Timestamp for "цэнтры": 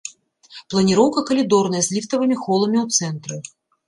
3.01-3.37